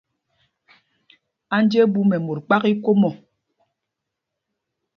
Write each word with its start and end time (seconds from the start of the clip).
Anjeɓúm 1.55 2.09
ɛ́ 2.15 2.19
mot 2.25 2.39
kpák 2.45 2.63
íkom 2.73 3.01
ɔ̂. 3.09 3.11